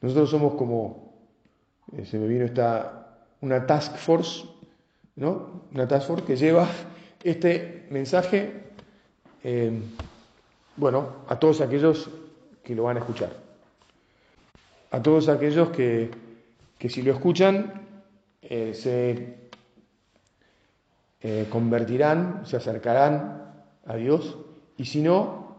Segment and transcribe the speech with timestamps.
[0.00, 1.14] Nosotros somos como,
[1.96, 4.44] eh, se me vino esta, una task force,
[5.16, 5.62] ¿no?
[5.74, 6.68] Una task force que lleva
[7.24, 8.52] este mensaje,
[9.42, 9.80] eh,
[10.76, 12.10] bueno, a todos aquellos
[12.62, 13.30] que lo van a escuchar.
[14.90, 16.10] A todos aquellos que,
[16.78, 17.82] que si lo escuchan
[18.42, 19.46] eh, se
[21.50, 23.52] convertirán, se acercarán
[23.84, 24.36] a Dios
[24.76, 25.56] y si no,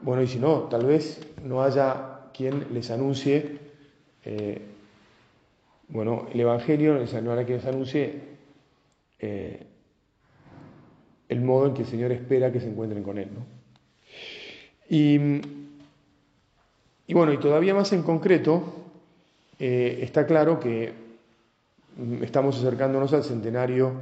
[0.00, 3.58] bueno, y si no, tal vez no haya quien les anuncie,
[4.24, 4.60] eh,
[5.88, 8.20] bueno, el Evangelio, hará quien les anuncie
[9.18, 9.66] eh,
[11.28, 13.28] el modo en que el Señor espera que se encuentren con Él.
[13.34, 13.46] ¿no?
[14.88, 15.18] Y,
[17.12, 18.74] bueno, y todavía más en concreto,
[19.58, 20.92] eh, está claro que
[22.22, 23.92] estamos acercándonos al centenario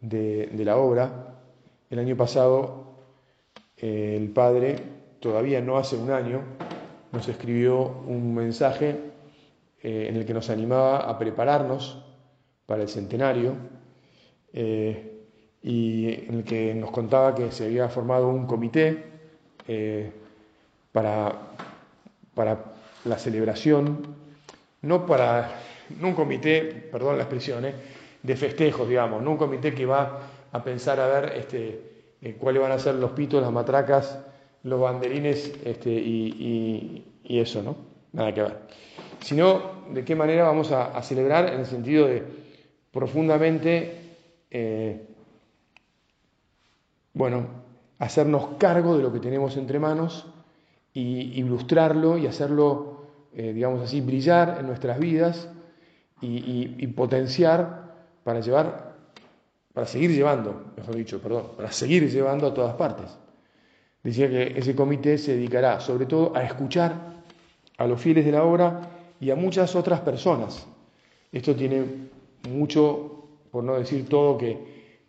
[0.00, 1.36] de la obra.
[1.90, 2.88] El año pasado
[3.80, 4.76] el Padre,
[5.20, 6.42] todavía no hace un año,
[7.12, 8.96] nos escribió un mensaje
[9.82, 12.04] eh, en el que nos animaba a prepararnos
[12.66, 13.54] para el centenario
[14.52, 15.24] eh,
[15.62, 19.04] y en el que nos contaba que se había formado un comité
[19.66, 20.12] eh,
[20.92, 21.32] para,
[22.34, 22.64] para
[23.04, 24.16] la celebración,
[24.82, 25.50] no para
[26.00, 27.64] no un comité, perdón la expresión,
[28.22, 30.20] de festejos, digamos, no un comité que va
[30.52, 34.18] a pensar a ver este, cuáles van a ser los pitos, las matracas
[34.68, 37.76] los banderines este, y, eso, ¿no?
[38.12, 38.58] Nada que ver.
[39.20, 42.22] Sino de qué manera vamos a, celebrar en el sentido de
[42.90, 44.16] profundamente,
[44.50, 45.06] eh,
[47.12, 47.46] bueno,
[47.98, 50.26] hacernos cargo de lo que tenemos entre manos
[50.94, 53.02] y ilustrarlo y hacerlo,
[53.34, 55.48] eh, digamos así, brillar en nuestras vidas
[56.20, 58.96] y, potenciar para llevar,
[59.72, 63.16] para seguir llevando, mejor dicho, perdón, para seguir llevando a todas partes.
[64.02, 66.94] Decía que ese comité se dedicará sobre todo a escuchar
[67.76, 68.90] a los fieles de la obra
[69.20, 70.66] y a muchas otras personas.
[71.32, 71.84] Esto tiene
[72.48, 74.58] mucho, por no decir todo, que,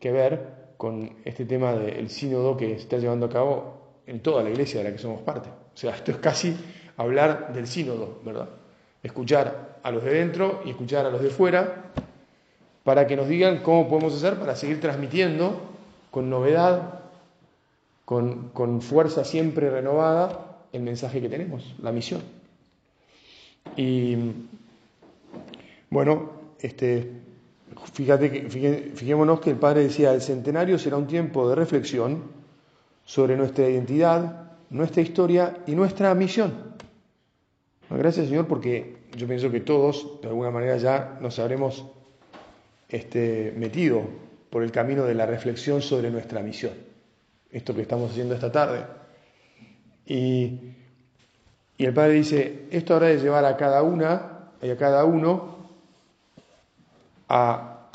[0.02, 4.50] ver con este tema del sínodo que se está llevando a cabo en toda la
[4.50, 5.50] iglesia de la que somos parte.
[5.50, 6.56] O sea, esto es casi
[6.98, 8.50] hablar del sínodo, ¿verdad?
[9.04, 11.92] Escuchar a los de dentro y escuchar a los de fuera
[12.84, 15.62] para que nos digan cómo podemos hacer para seguir transmitiendo
[16.12, 16.99] con novedad,
[18.10, 22.24] con, fuerza siempre renovada el mensaje que tenemos, la misión.
[23.78, 24.16] Y
[25.92, 27.12] bueno, este,
[27.94, 28.50] fíjate que,
[28.96, 32.24] fijémonos que el Padre decía, el centenario será un tiempo de reflexión
[33.06, 36.74] sobre nuestra identidad, nuestra historia y nuestra misión.
[37.92, 41.86] Gracias Señor porque yo pienso que todos de alguna manera ya nos habremos
[42.88, 44.02] este, metido
[44.50, 46.89] por el camino de la reflexión sobre nuestra misión
[47.52, 48.86] esto que estamos haciendo esta tarde.
[50.06, 50.76] Y,
[51.78, 55.60] el Padre dice, esto habrá de llevar a cada una y a cada uno
[57.30, 57.88] a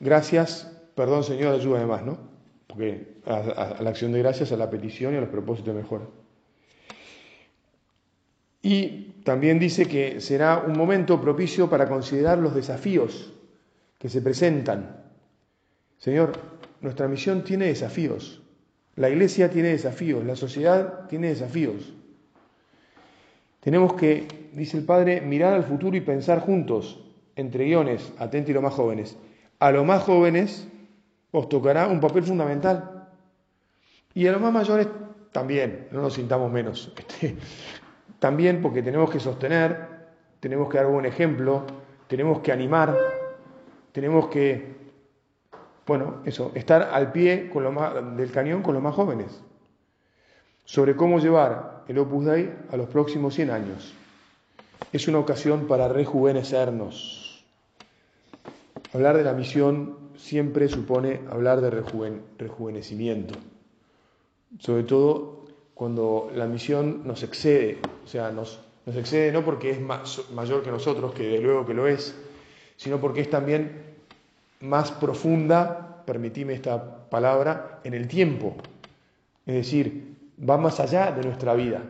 [0.00, 2.18] gracias, perdón Señor, ayúdame más, ¿no?
[2.66, 6.06] Porque a, la acción de gracias, a la petición y a los propósitos de mejora.
[8.62, 13.32] Y también dice que será un momento propicio para considerar los desafíos
[13.98, 15.04] que se presentan.
[15.98, 16.32] Señor,
[16.80, 18.43] nuestra misión tiene desafíos.
[18.96, 21.92] La iglesia tiene desafíos, la sociedad tiene desafíos.
[23.60, 27.00] Tenemos que, dice el Padre, mirar al futuro y pensar juntos,
[27.34, 29.16] entre guiones, atento y los más jóvenes.
[29.58, 30.68] A los más jóvenes
[31.32, 33.08] os tocará un papel fundamental.
[34.14, 34.86] Y a los más mayores
[35.32, 36.92] también, no nos sintamos menos.
[36.98, 37.36] Este,
[38.18, 39.88] también porque tenemos que sostener,
[40.40, 41.64] tenemos que dar buen ejemplo,
[42.06, 42.96] tenemos que animar,
[43.92, 44.74] tenemos que
[45.86, 47.50] bueno, eso, estar al pie
[48.16, 49.40] del cañón con los más jóvenes,
[50.64, 53.94] sobre cómo llevar el Opus Dei a los próximos 100 años.
[54.92, 57.44] Es una ocasión para rejuvenecernos.
[58.92, 61.70] Hablar de la misión siempre supone hablar de
[62.38, 63.34] rejuvenecimiento,
[64.58, 65.44] sobre todo
[65.74, 69.80] cuando la misión nos excede, o sea, nos, nos excede no porque es
[70.30, 72.14] mayor que nosotros, que de luego que lo es,
[72.76, 73.93] sino porque es también
[74.64, 78.54] más profunda, permitime esta palabra, en el tiempo.
[79.46, 80.16] Es decir,
[80.48, 81.82] va más allá de nuestra vida.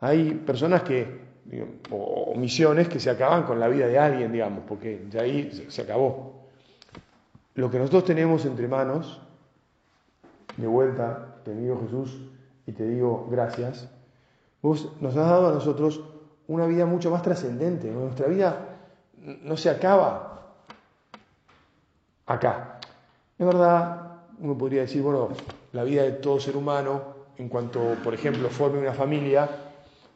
[0.00, 1.24] Hay personas que,
[1.90, 5.82] o misiones que se acaban con la vida de alguien, digamos, porque ya ahí se
[5.82, 6.48] acabó.
[7.54, 9.20] Lo que nosotros tenemos entre manos,
[10.56, 12.18] de vuelta, te digo Jesús
[12.66, 13.88] y te digo gracias,
[14.62, 16.02] nos has dado a nosotros
[16.48, 17.90] una vida mucho más trascendente.
[17.90, 18.78] Nuestra vida
[19.42, 20.33] no se acaba
[22.26, 22.80] acá.
[23.38, 25.30] Es verdad, uno podría decir, bueno,
[25.72, 29.48] la vida de todo ser humano, en cuanto, por ejemplo, forme una familia,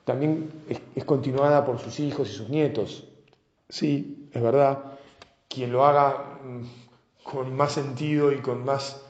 [0.04, 3.06] también es, continuada por sus hijos y sus nietos.
[3.68, 4.98] Sí, es verdad.
[5.48, 6.62] Quien lo haga mm,
[7.24, 9.04] con más sentido y con más,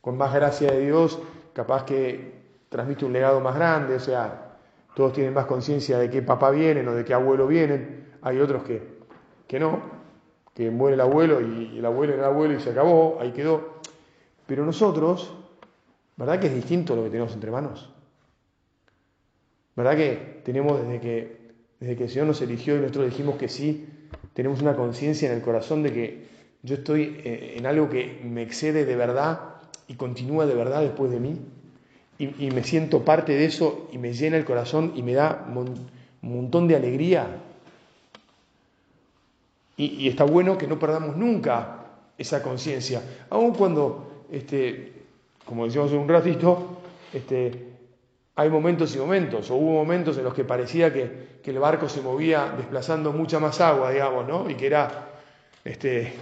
[0.00, 1.18] con más gracia de Dios,
[1.52, 4.56] capaz que transmite un legado más grande, o sea,
[4.94, 8.08] todos tienen más conciencia de qué papá vienen o de qué abuelo vienen.
[8.22, 8.98] Hay otros que,
[9.46, 9.99] que no,
[10.54, 13.80] que muere el abuelo y el abuelo era el abuelo y se acabó, ahí quedó.
[14.46, 15.32] Pero nosotros,
[16.16, 17.90] ¿verdad que es distinto lo que tenemos entre manos?
[19.76, 21.38] ¿Verdad que tenemos desde que,
[21.78, 23.88] desde que el Señor nos eligió y nosotros dijimos que sí,
[24.34, 26.26] tenemos una conciencia en el corazón de que
[26.62, 29.40] yo estoy eh, en algo que me excede de verdad
[29.88, 31.38] y continúa de verdad después de mí?
[32.18, 35.88] Y, me siento parte de eso y me llena el corazón y me da un
[36.20, 37.40] montón de alegría.
[39.80, 41.86] Y, está bueno que no perdamos nunca
[42.18, 43.00] esa conciencia,
[43.30, 44.92] aun cuando, este,
[45.46, 46.82] como decíamos un ratito,
[47.14, 47.68] este,
[48.36, 52.02] hay momentos y momentos, o hubo momentos en los que parecía que, el barco se
[52.02, 54.48] movía desplazando mucha más agua, digamos, ¿no?
[54.48, 55.08] Y que era,
[55.64, 56.12] este,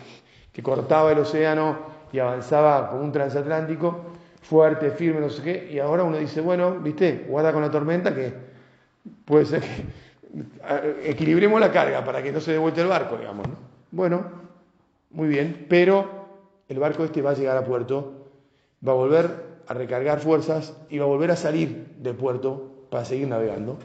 [0.53, 1.77] que cortaba el océano
[2.13, 6.79] y avanzaba como un transatlántico, fuerte, firme, no sé qué, y ahora uno dice, bueno,
[6.79, 8.33] viste, guarda con la tormenta que
[9.25, 9.85] puede ser que
[11.05, 13.57] equilibremos la carga para que no se devuelva el barco, digamos, ¿no?
[13.91, 14.31] Bueno,
[15.11, 16.29] muy bien, pero
[16.69, 18.27] el barco este va a llegar a puerto,
[18.87, 23.05] va a volver a recargar fuerzas y va a volver a salir del puerto para
[23.05, 23.79] seguir navegando.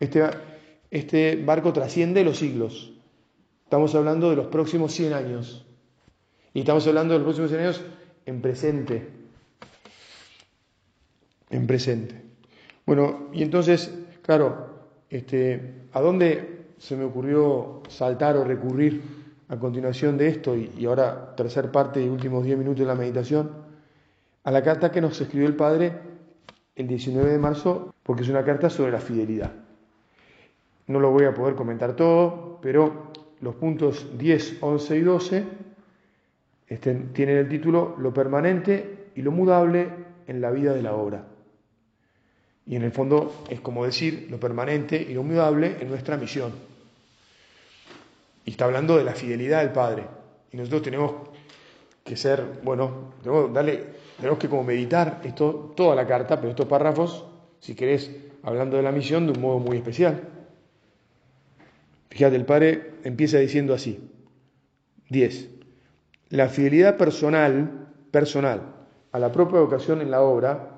[0.00, 0.22] Este,
[0.90, 2.92] este barco trasciende los siglos.
[3.64, 5.66] Estamos hablando de los próximos 100 años.
[6.52, 7.82] Y estamos hablando de los próximos 100 años
[8.26, 9.08] en presente.
[11.50, 12.22] En presente.
[12.86, 13.92] Bueno, y entonces,
[14.22, 14.73] claro,
[15.14, 19.00] este, ¿a dónde se me ocurrió saltar o recurrir
[19.48, 20.56] a continuación de esto?
[20.56, 23.52] Y, ahora, tercer parte y últimos 10 minutos de la meditación
[24.42, 25.92] a la carta que nos escribió el Padre
[26.74, 29.52] el 19 de marzo, porque es una carta sobre la fidelidad.
[30.88, 35.44] No lo voy a poder comentar todo, pero los puntos 10, 11 y 12
[36.66, 39.88] este, tienen el título Lo permanente y lo mudable
[40.26, 41.33] en la vida de la obra.
[42.66, 46.52] Y en el fondo es como decir lo permanente y lo mudable en nuestra misión.
[48.44, 50.04] Y está hablando de la fidelidad del Padre.
[50.52, 51.12] Y nosotros tenemos
[52.04, 53.84] que ser, bueno, tenemos, darle,
[54.16, 57.24] tenemos que como meditar esto, toda la carta, pero estos párrafos,
[57.60, 58.10] si querés,
[58.42, 60.28] hablando de la misión, de un modo muy especial.
[62.10, 64.10] Fíjate, el padre empieza diciendo así,
[65.08, 65.48] 10.
[66.28, 68.74] La fidelidad personal, personal,
[69.12, 70.73] a la propia vocación en la obra,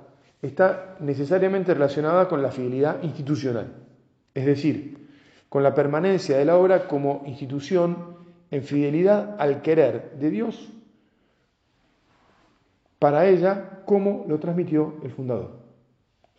[0.47, 3.73] está necesariamente relacionada con la fidelidad institucional,
[4.35, 5.09] es decir,
[5.49, 8.17] con la permanencia de la obra como institución
[8.51, 10.73] en fidelidad al querer de Dios
[12.99, 15.51] para ella como lo transmitió el fundador.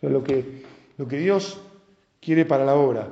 [0.02, 0.64] lo, que,
[0.96, 1.60] lo que Dios
[2.20, 3.08] quiere para la obra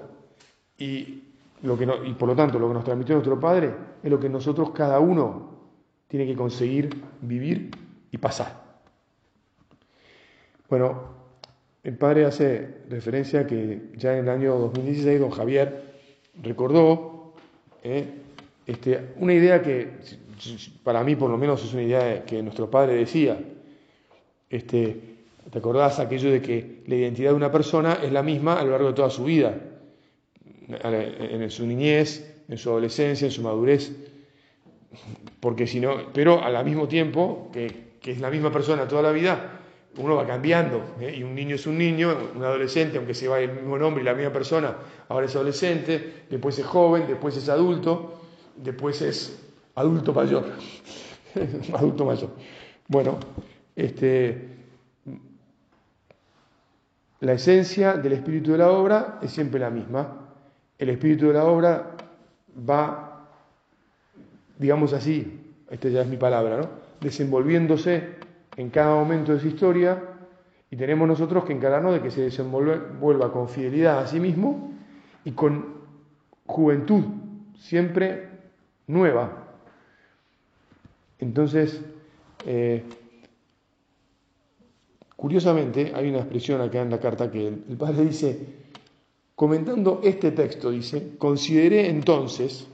[0.78, 1.22] y,
[1.62, 4.28] lo que y por lo tanto lo que nos transmitió nuestro Padre es lo que
[4.28, 5.56] nosotros cada uno
[6.08, 6.90] tiene que conseguir
[7.20, 7.70] vivir
[8.10, 8.65] y pasar.
[10.68, 11.14] Bueno,
[11.84, 15.82] el Padre hace referencia que ya en el año 2016 don Javier
[16.42, 17.34] recordó
[17.82, 18.04] eh,
[18.66, 19.92] este, una idea que
[20.82, 23.38] para mí por lo menos es una idea que nuestro padre decía.
[24.50, 25.16] Este,
[25.50, 28.72] ¿Te acordás aquello de que la identidad de una persona es la misma a lo
[28.72, 29.56] largo de toda su vida?
[30.68, 33.92] En su niñez, en su adolescencia, en su madurez.
[35.38, 39.55] Porque si no, pero al mismo tiempo, que, es la misma persona toda la vida,
[39.98, 40.94] uno va cambiando.
[41.00, 41.14] ¿eh?
[41.18, 44.04] Y un niño es un niño, un adolescente, aunque se va el mismo nombre y
[44.04, 44.76] la misma persona,
[45.08, 48.20] ahora es adolescente, después es joven, después es adulto,
[48.56, 49.42] después es
[49.74, 50.44] adulto mayor.
[51.74, 52.30] adulto mayor.
[52.88, 53.18] Bueno,
[53.74, 54.48] este,
[57.20, 60.28] la esencia del espíritu de la obra es siempre la misma.
[60.78, 61.96] El espíritu de la obra
[62.68, 63.28] va,
[64.58, 66.86] digamos así, esta ya es mi palabra, ¿no?
[67.00, 68.16] desenvolviéndose
[68.56, 70.02] en cada momento de su historia
[70.70, 74.72] y tenemos nosotros que encararnos de que se desenvuelva con fidelidad a sí mismo
[75.24, 75.76] y con
[76.46, 77.04] juventud
[77.58, 78.28] siempre
[78.86, 79.46] nueva,
[81.18, 81.80] entonces,
[82.44, 82.82] eh,
[85.16, 88.38] curiosamente, hay una expresión acá en la carta que el, padre dice,
[89.34, 92.66] comentando este texto, dice, consideré entonces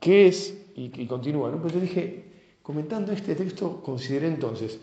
[0.00, 1.62] qué es, y, continúa, ¿no?
[1.62, 2.24] Pero yo dije,
[2.62, 4.80] comentando este texto, consideré entonces,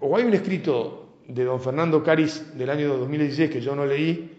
[0.00, 4.36] o hay un escrito de don Fernando Caris del año 2016 que yo no leí,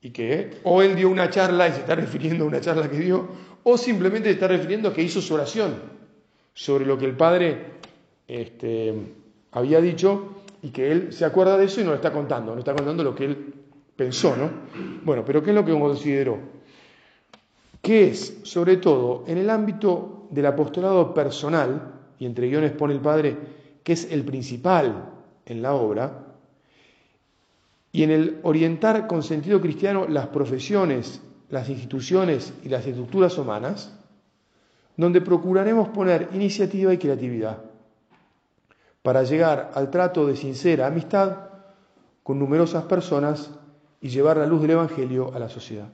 [0.00, 2.98] y que o él dio una charla y se está refiriendo a una charla que
[2.98, 3.28] dio,
[3.62, 5.74] o simplemente se está refiriendo a que hizo su oración
[6.54, 7.58] sobre lo que el padre
[8.26, 8.94] este,
[9.52, 12.60] había dicho y que él se acuerda de eso y nos lo está contando, nos
[12.60, 13.54] está contando lo que él
[13.94, 14.50] pensó, ¿no?
[15.04, 16.38] Bueno, pero ¿qué es lo que consideró?
[17.80, 21.91] Que es, sobre todo, en el ámbito del apostolado personal,
[22.22, 23.36] y entre guiones pone el Padre,
[23.82, 25.10] que es el principal
[25.44, 26.24] en la obra,
[27.90, 33.92] y en el orientar con sentido cristiano las profesiones, las instituciones y las estructuras humanas,
[34.96, 37.58] donde procuraremos poner iniciativa y creatividad
[39.02, 41.38] para llegar al trato de sincera amistad
[42.22, 43.50] con numerosas personas
[44.00, 45.88] y llevar la luz del Evangelio a la sociedad.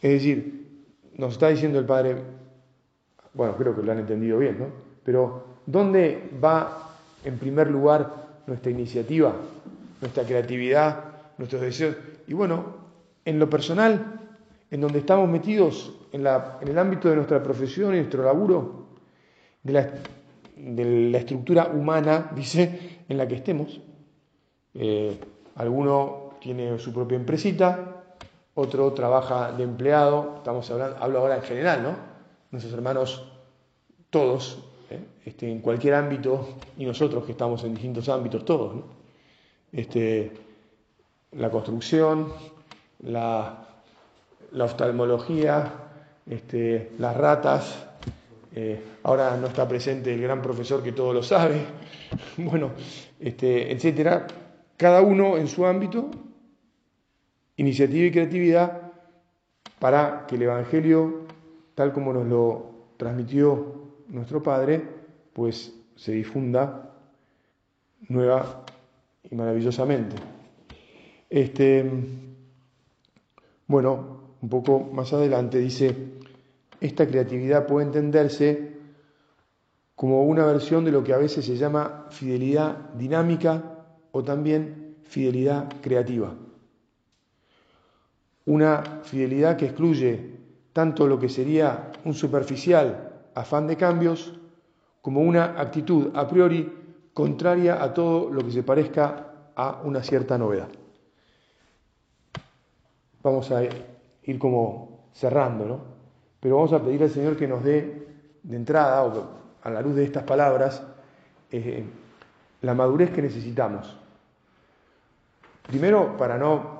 [0.00, 0.68] Es decir,
[1.16, 2.39] nos está diciendo el Padre,
[3.34, 4.66] bueno, creo que lo han entendido bien, ¿no?
[5.04, 9.34] Pero ¿dónde va en primer lugar nuestra iniciativa,
[10.00, 11.04] nuestra creatividad,
[11.38, 11.96] nuestros deseos?
[12.26, 12.64] Y bueno,
[13.24, 14.20] en lo personal,
[14.70, 18.86] en donde estamos metidos, en, el ámbito de nuestra profesión y nuestro laburo,
[19.62, 19.90] de la,
[20.56, 23.80] de la estructura humana, dice, en la que estemos.
[24.74, 25.18] Eh,
[25.56, 28.02] alguno tiene su propia empresita,
[28.54, 32.09] otro trabaja de empleado, estamos hablando, hablo ahora en general, ¿no?
[32.50, 33.24] Nuestros hermanos,
[34.10, 34.98] todos, ¿eh?
[35.24, 38.84] este, en cualquier ámbito, y nosotros que estamos en distintos ámbitos, todos, ¿no?
[39.72, 40.32] Este,
[41.32, 42.32] la construcción,
[43.04, 43.66] la,
[44.58, 45.72] oftalmología,
[46.28, 47.86] este, las ratas,
[48.52, 51.60] eh, ahora no está presente el gran profesor que todo lo sabe,
[52.36, 52.72] bueno,
[53.20, 54.26] etcétera.
[54.76, 56.10] Cada uno en su ámbito,
[57.56, 58.90] iniciativa y creatividad
[59.78, 61.19] para que el Evangelio,
[61.74, 64.82] tal como nos lo transmitió nuestro Padre,
[65.32, 66.94] pues se difunda
[68.08, 68.64] nueva
[69.30, 70.16] y maravillosamente.
[71.28, 71.88] Este,
[73.66, 75.94] bueno, un poco más adelante dice,
[76.80, 78.70] esta creatividad puede entenderse
[79.94, 85.68] como una versión de lo que a veces se llama fidelidad dinámica o también fidelidad
[85.82, 86.34] creativa.
[88.46, 90.39] Una fidelidad que excluye
[90.72, 94.38] tanto lo que sería un superficial afán de cambios
[95.02, 96.80] como una actitud a priori
[97.14, 100.68] contraria a todo lo que se parezca a una cierta novedad.
[103.22, 105.80] Vamos a ir como cerrando, ¿no?
[106.40, 108.08] Pero vamos a pedir al Señor que nos dé
[108.42, 110.82] de entrada, o a la luz de estas palabras,
[111.50, 111.84] eh,
[112.62, 113.96] la madurez que necesitamos.
[115.66, 116.79] Primero, para no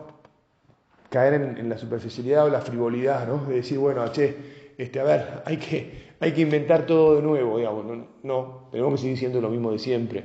[1.10, 3.44] caer en, la superficialidad o la frivolidad, ¿no?
[3.44, 7.58] De decir, bueno, che, este, a ver, hay que, hay que inventar todo de nuevo,
[7.58, 7.84] digamos.
[8.22, 10.24] No, tenemos que seguir siendo lo mismo de siempre.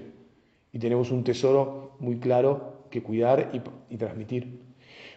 [0.72, 3.51] Y tenemos un tesoro muy claro que cuidar
[3.89, 4.62] y transmitir.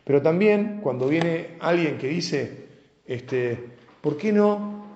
[0.09, 2.67] Pero también cuando viene alguien que dice,
[3.05, 4.87] este, ¿por qué no?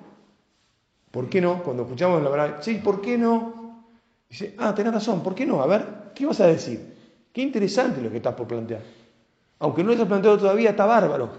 [1.10, 1.62] ¿Por qué no?
[1.62, 3.84] Cuando escuchamos la verdad, sí, ¿por qué no?
[4.30, 5.60] Dice, ah, tenés razón, ¿por qué no?
[5.60, 6.94] A ver, ¿qué vas a decir?
[7.30, 8.80] Qué interesante lo que estás por plantear.
[9.62, 11.30] Aunque no lo hayas planteado todavía, está bárbaro.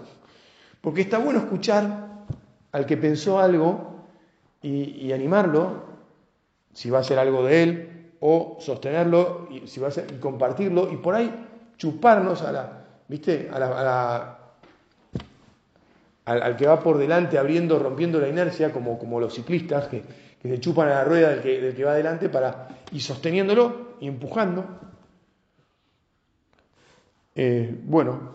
[0.80, 2.24] Porque está bueno escuchar
[2.72, 4.00] al que pensó algo
[4.62, 5.84] y, animarlo,
[6.72, 10.96] si va a ser algo de él, o sostenerlo, y si va a compartirlo, y
[10.96, 11.30] por ahí
[11.76, 13.50] chuparnos a la, ¿viste?
[16.24, 20.02] al, que va por delante abriendo, rompiendo la inercia, como, como los ciclistas que,
[20.40, 24.08] se chupan a la rueda del que, del que va adelante para, y sosteniéndolo y
[24.08, 24.64] empujando.
[27.34, 28.32] Eh, bueno,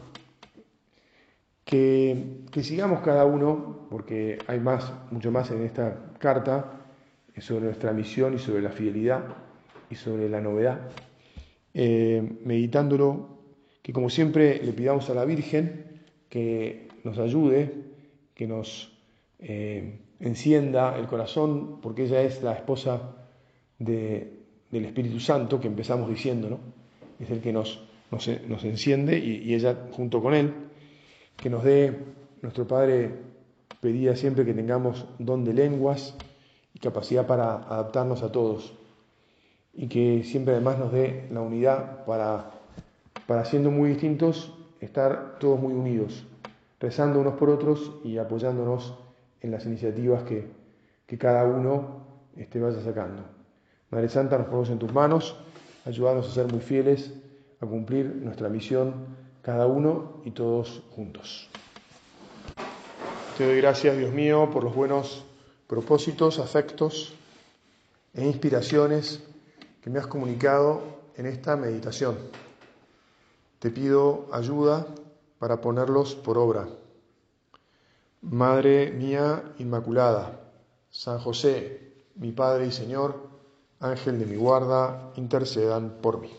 [1.63, 6.79] que, sigamos cada uno, porque hay más, mucho más en esta carta,
[7.37, 9.23] sobre nuestra misión y sobre la fidelidad
[9.89, 10.89] y sobre la novedad,
[11.73, 13.39] eh, meditándolo
[13.81, 17.73] que como siempre le pidamos a la Virgen que nos ayude,
[18.33, 18.97] que nos
[19.39, 23.15] eh, encienda el corazón, porque ella es la esposa
[23.79, 24.41] del
[24.71, 26.59] Espíritu Santo, que empezamos diciendo, ¿no?
[27.19, 28.27] Es el que nos, nos,
[28.63, 30.53] enciende y, ella junto con él,
[31.37, 31.97] que nos dé,
[32.41, 33.11] nuestro Padre
[33.81, 36.15] pedía siempre que tengamos don de lenguas
[36.73, 38.73] y capacidad para adaptarnos a todos,
[39.73, 42.59] y que siempre además nos dé la unidad para
[43.29, 46.25] para siendo muy distintos, estar todos muy unidos,
[46.79, 48.97] rezando unos por otros y apoyándonos
[49.41, 50.47] en las iniciativas que,
[51.19, 53.21] cada uno este, vaya sacando.
[53.91, 55.35] Madre Santa, nos ponemos en tus manos,
[55.85, 57.13] ayúdanos a ser muy fieles,
[57.61, 61.49] a cumplir nuestra misión cada uno y todos juntos.
[63.37, 65.23] Te doy gracias, Dios mío, por los buenos
[65.67, 67.13] propósitos, afectos
[68.13, 69.23] e inspiraciones
[69.81, 70.81] que me has comunicado
[71.15, 72.17] en esta meditación.
[73.59, 74.87] Te pido ayuda
[75.37, 76.67] para ponerlos por obra.
[78.21, 80.39] Madre mía Inmaculada,
[80.89, 83.29] San José, mi Padre y Señor,
[83.79, 86.31] Ángel de mi guarda, intercedan por mí.